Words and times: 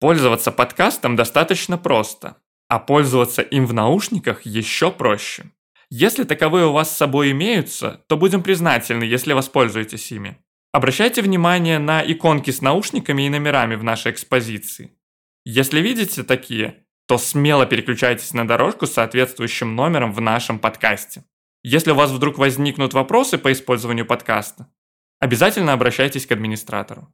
Пользоваться 0.00 0.50
подкастом 0.50 1.14
достаточно 1.14 1.76
просто, 1.76 2.38
а 2.68 2.78
пользоваться 2.78 3.42
им 3.42 3.66
в 3.66 3.74
наушниках 3.74 4.46
еще 4.46 4.90
проще. 4.90 5.50
Если 5.90 6.24
таковые 6.24 6.66
у 6.66 6.72
вас 6.72 6.90
с 6.90 6.96
собой 6.96 7.32
имеются, 7.32 8.02
то 8.08 8.16
будем 8.16 8.42
признательны, 8.42 9.04
если 9.04 9.34
воспользуетесь 9.34 10.10
ими. 10.10 10.38
Обращайте 10.72 11.20
внимание 11.20 11.78
на 11.78 12.00
иконки 12.00 12.50
с 12.50 12.62
наушниками 12.62 13.26
и 13.26 13.28
номерами 13.28 13.74
в 13.74 13.84
нашей 13.84 14.12
экспозиции. 14.12 14.96
Если 15.44 15.80
видите 15.80 16.22
такие, 16.22 16.86
то 17.06 17.18
смело 17.18 17.66
переключайтесь 17.66 18.32
на 18.32 18.46
дорожку 18.46 18.86
с 18.86 18.92
соответствующим 18.92 19.74
номером 19.74 20.12
в 20.12 20.20
нашем 20.20 20.60
подкасте. 20.60 21.24
Если 21.62 21.90
у 21.90 21.96
вас 21.96 22.10
вдруг 22.10 22.38
возникнут 22.38 22.94
вопросы 22.94 23.36
по 23.36 23.50
использованию 23.52 24.06
подкаста, 24.06 24.72
обязательно 25.18 25.72
обращайтесь 25.72 26.24
к 26.24 26.32
администратору. 26.32 27.12